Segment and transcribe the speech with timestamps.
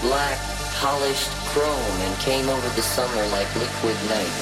[0.00, 0.38] black,
[0.80, 4.39] polished chrome and came over the summer like liquid night.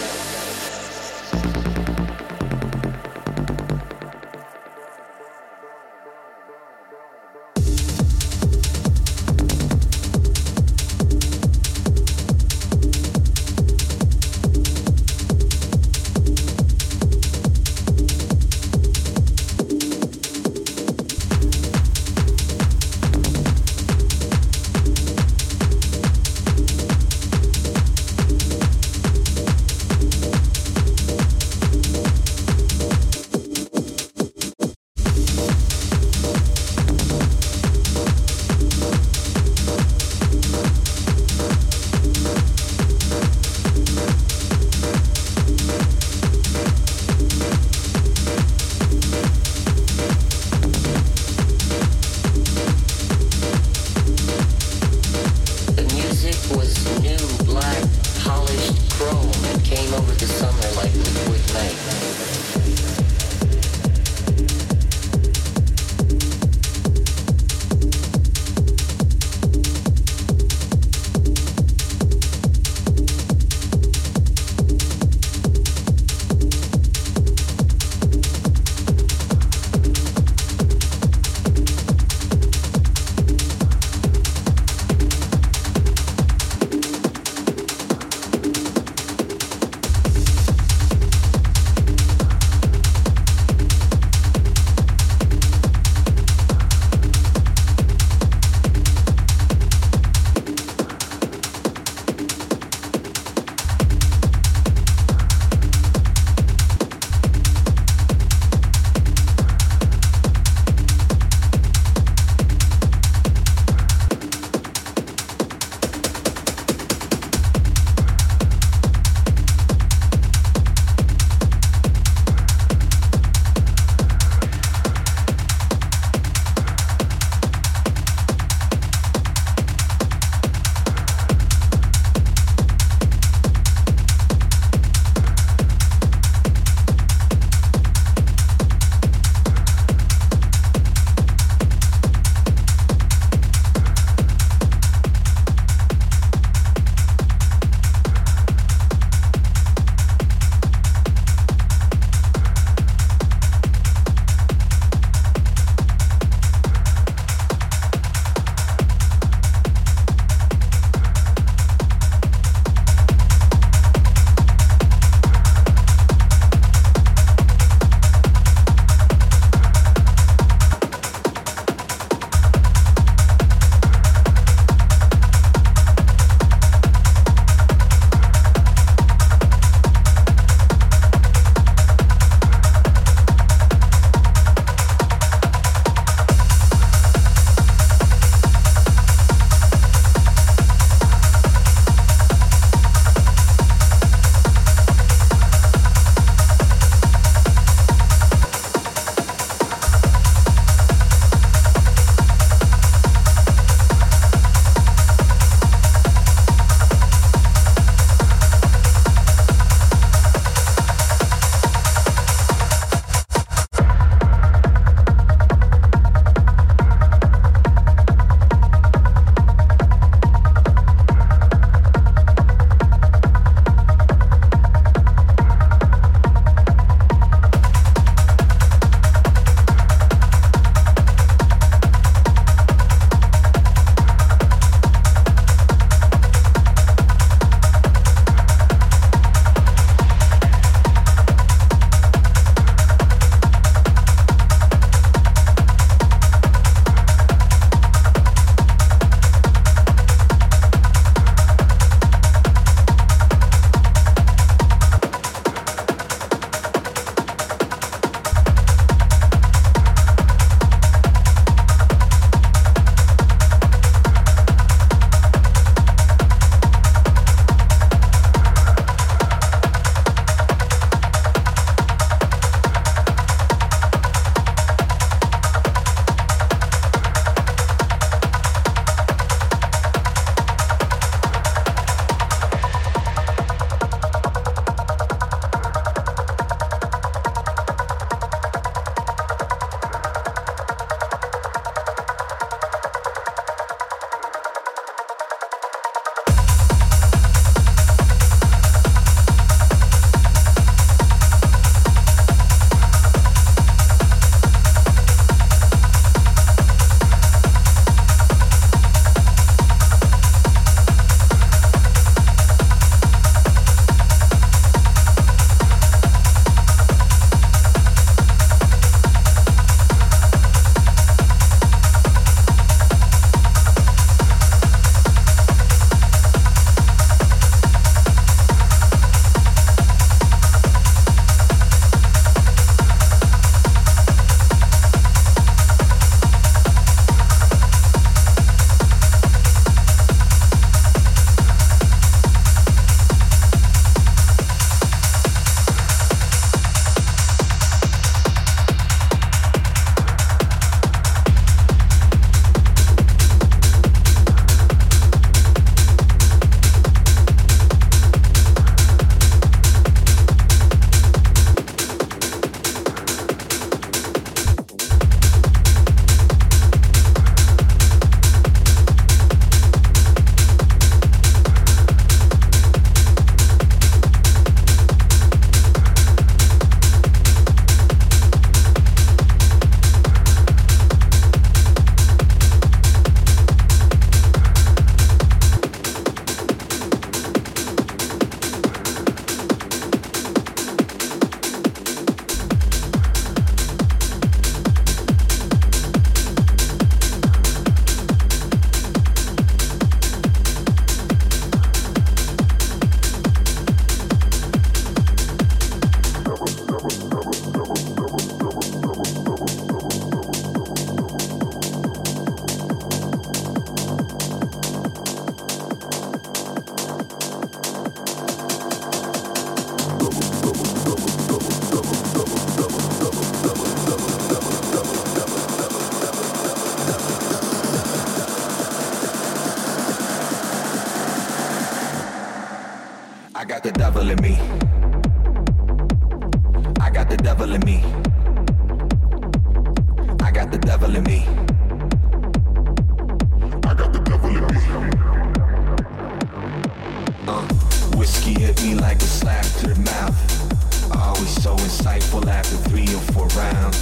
[452.09, 453.76] Insightful after three or four rounds.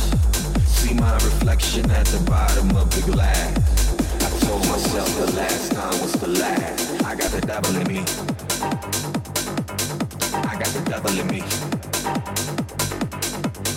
[0.67, 3.97] See my reflection at the bottom of the glass.
[4.23, 7.03] I told myself the last time was the last.
[7.05, 8.01] I got the devil in me.
[10.33, 11.43] I got the devil in me.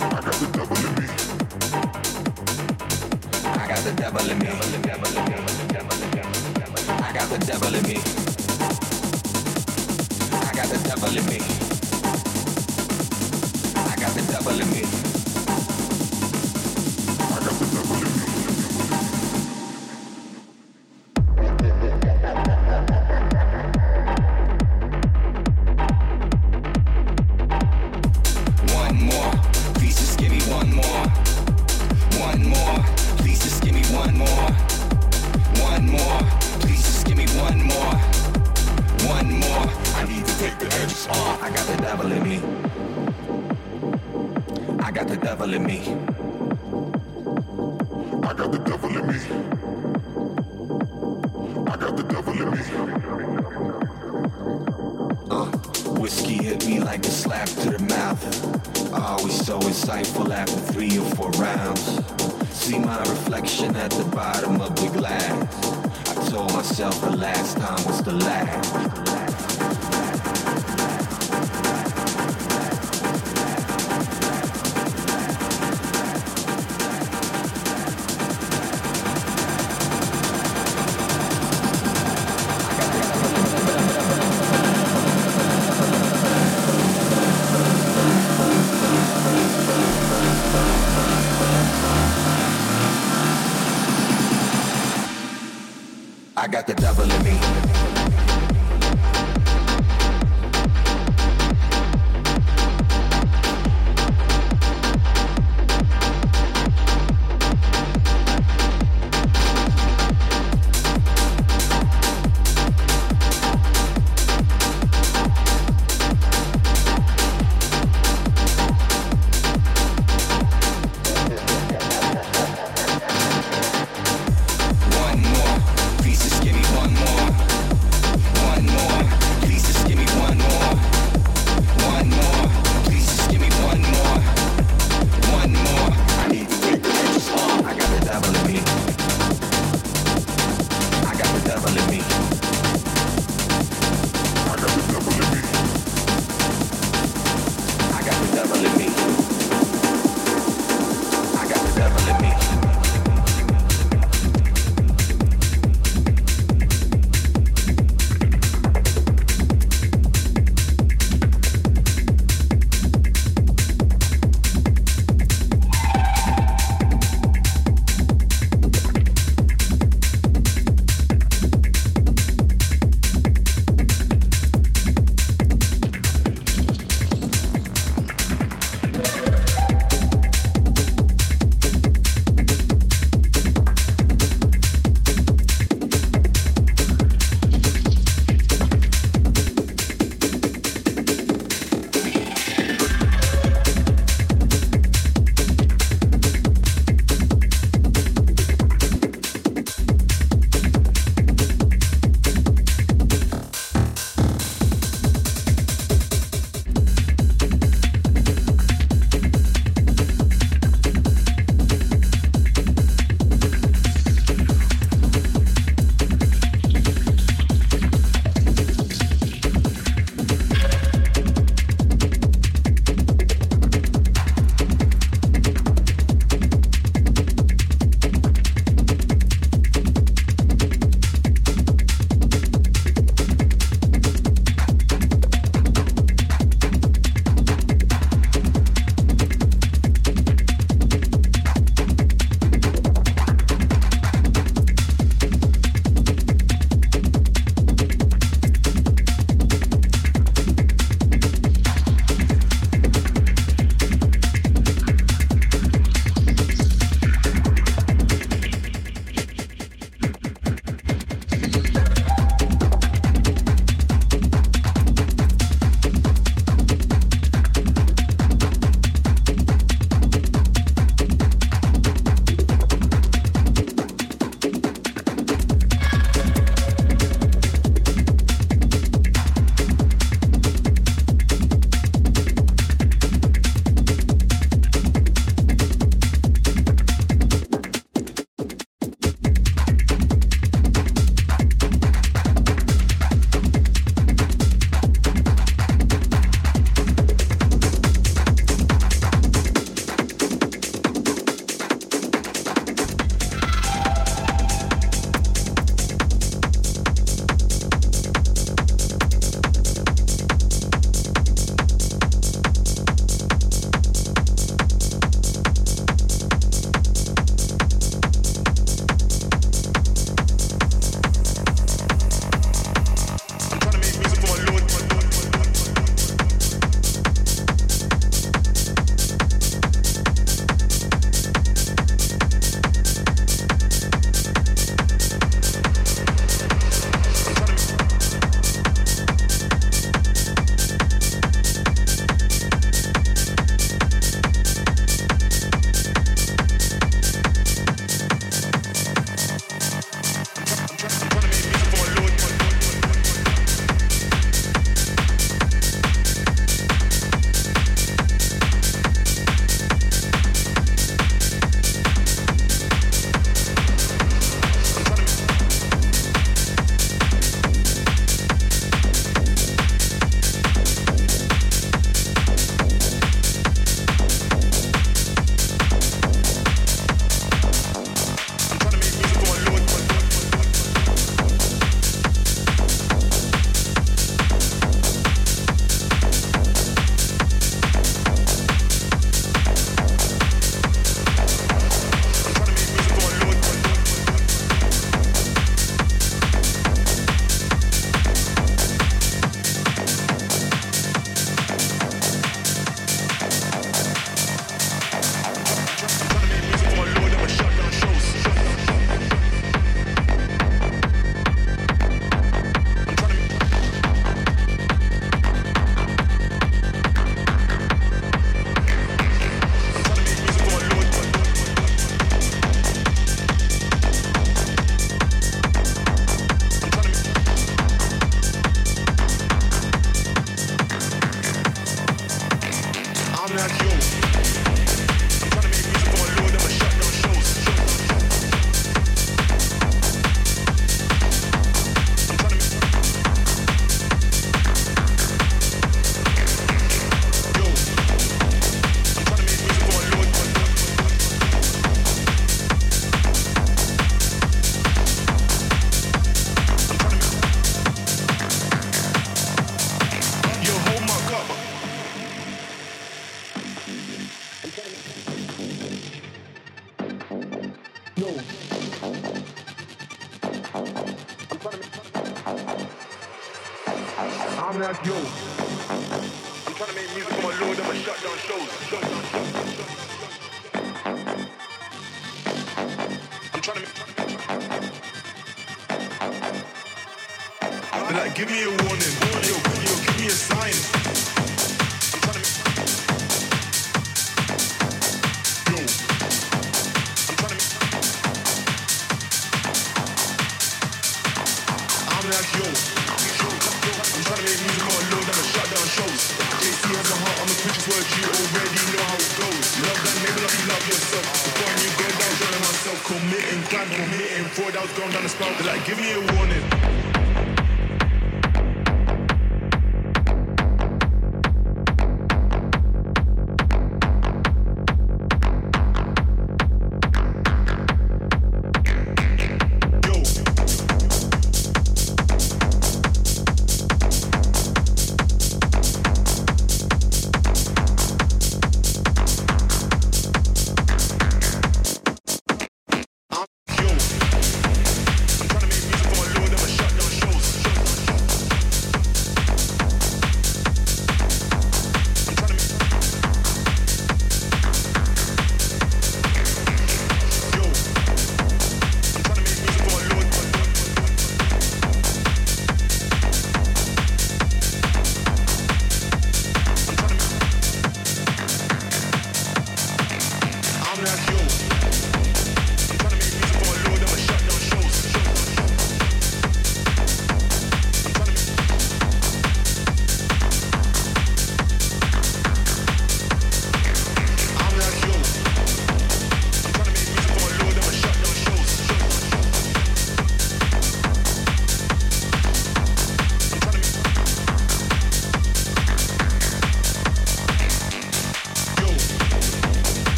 [0.00, 1.06] I got the devil in me.
[3.44, 4.48] I got the devil in me.
[6.88, 7.96] I got the devil in me.
[10.32, 11.69] I got the devil in me.
[14.50, 14.79] Got